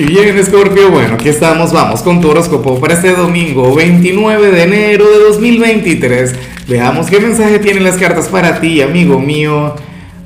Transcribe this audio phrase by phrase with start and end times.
[0.00, 4.62] Y bien, Scorpio, bueno, aquí estamos, vamos con tu horóscopo para este domingo 29 de
[4.62, 6.36] enero de 2023.
[6.68, 9.74] Veamos qué mensaje tienen las cartas para ti, amigo mío.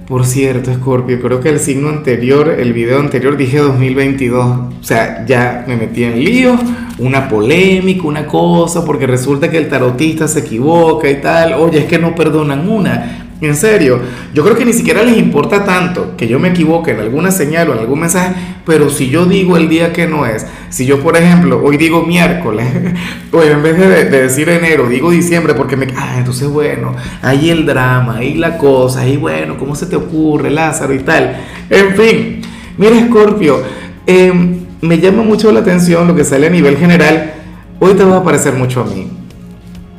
[0.07, 4.47] Por cierto, Scorpio, creo que el signo anterior, el video anterior dije 2022.
[4.79, 6.55] O sea, ya me metí en lío,
[6.99, 11.55] una polémica, una cosa, porque resulta que el tarotista se equivoca y tal.
[11.55, 13.22] Oye, es que no perdonan una.
[13.43, 13.99] En serio,
[14.33, 17.69] yo creo que ni siquiera les importa tanto que yo me equivoque en alguna señal
[17.69, 21.01] o en algún mensaje, pero si yo digo el día que no es, si yo
[21.01, 22.69] por ejemplo hoy digo miércoles,
[23.33, 25.89] o en vez de, decir enero, digo diciembre, porque me...
[25.97, 30.49] Ah, entonces bueno, ahí el drama, ahí la cosa, ahí bueno, ¿cómo se te ocurre
[30.49, 31.37] Lázaro y tal?
[31.69, 32.43] En fin,
[32.79, 33.61] mira Scorpio,
[34.07, 37.33] em, me llama mucho la atención lo que sale a nivel general,
[37.81, 39.22] hoy te va a parecer mucho a mí.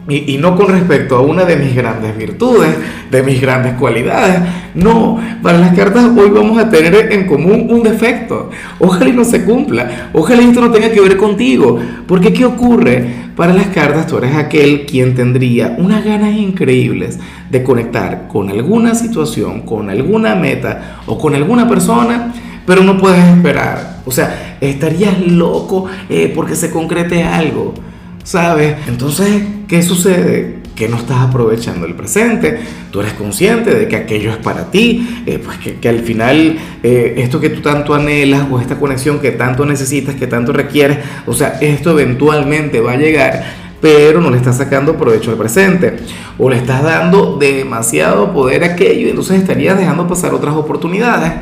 [0.09, 2.75] Y, no con respecto a una de mis grandes virtudes,
[3.09, 4.37] de mis grandes cualidades.
[4.75, 8.49] No, para las cartas hoy vamos a tener en común un defecto.
[8.79, 10.09] Ojalá y no se cumpla.
[10.11, 11.79] Ojalá y esto no tenga que ver contigo.
[12.05, 13.23] Porque ¿qué ocurre?
[13.37, 17.19] Para las cartas tú eres aquel quien tendría unas ganas increíbles
[17.49, 22.33] de conectar con alguna situación, con alguna meta o con alguna persona,
[22.65, 24.01] pero no puedes esperar.
[24.05, 27.73] O sea, estarías loco eh, porque se concrete algo.
[28.23, 28.75] ¿Sabes?
[28.87, 30.61] Entonces, ¿qué sucede?
[30.75, 32.57] Que no estás aprovechando el presente,
[32.89, 37.15] tú eres consciente de que aquello es para ti, eh, pues que, al final eh,
[37.17, 41.33] esto que tú tanto anhelas o esta conexión que tanto necesitas, que tanto requieres, o
[41.33, 43.43] sea, esto eventualmente va a llegar,
[43.81, 45.97] pero no le estás sacando provecho al presente
[46.39, 51.33] o le estás dando demasiado poder a aquello y entonces estarías dejando pasar otras oportunidades.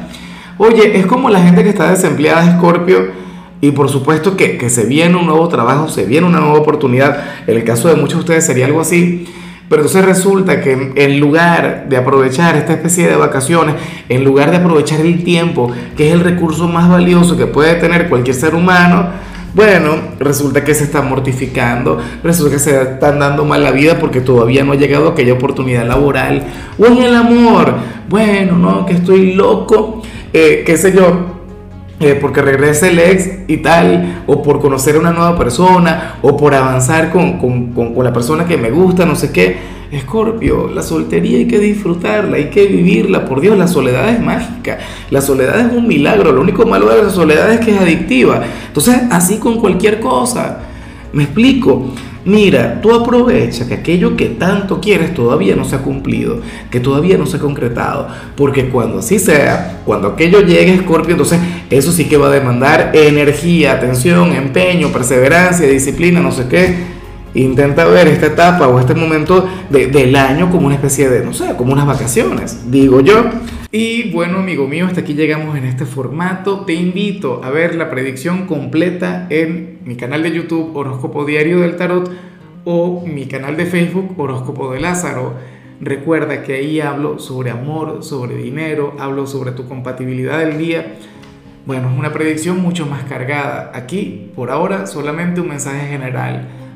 [0.58, 3.31] Oye, es como la gente que está desempleada, Scorpio
[3.62, 7.24] y por supuesto que, que, se viene un nuevo trabajo, se viene una nueva oportunidad.
[7.46, 9.28] En el caso de muchos de ustedes sería algo así.
[9.70, 13.76] Pero entonces resulta que en lugar de aprovechar esta especie de vacaciones,
[14.10, 18.10] en lugar de aprovechar el tiempo, que es el recurso más valioso que puede tener
[18.10, 19.08] cualquier ser humano,
[19.54, 24.20] bueno, resulta que se están mortificando, resulta que se están dando mal la vida porque
[24.20, 26.48] todavía no ha llegado aquella oportunidad laboral.
[26.78, 27.76] O en el amor,
[28.10, 30.02] bueno, no, que estoy loco,
[30.34, 31.41] eh, qué sé yo,
[32.02, 36.36] eh, porque regrese el ex y tal, o por conocer a una nueva persona, o
[36.36, 39.82] por avanzar con, con, con, la persona que me gusta, no sé qué.
[39.92, 44.80] Escorpio, la soltería hay que disfrutarla, hay que vivirla, por Dios, la soledad es mágica,
[45.10, 48.42] la soledad es un milagro, lo único malo de la soledad es que es adictiva.
[48.68, 50.71] Entonces, así con cualquier cosa,
[51.14, 51.92] me explico.
[52.24, 56.40] Mira, tú aprovecha que aquello que tanto quieres todavía no se ha cumplido,
[56.70, 61.40] que todavía no se ha concretado, porque cuando así sea, cuando aquello llegue, Scorpio, entonces
[61.72, 67.01] eso sí que va a demandar energía, atención, empeño, perseverancia, disciplina, no sé qué.
[67.34, 71.56] Intenta ver esta etapa o este momento del año como una especie de, no sé,
[71.56, 73.24] como unas vacaciones, digo yo.
[73.72, 76.66] Y bueno, amigo mío, hasta aquí llegamos en este formato.
[76.66, 81.78] Te invito a ver la predicción completa en mi canal de YouTube Horóscopo Diario del
[81.78, 82.12] Tarot
[82.66, 85.36] o mi canal de Facebook Horóscopo de Lázaro.
[85.80, 90.96] Recuerda que ahí hablo sobre amor, sobre dinero, hablo sobre tu compatibilidad del día.
[91.66, 93.72] Bueno, es una predicción mucho más cargada.
[93.74, 96.50] Aquí, por ahora, solamente un mensaje general.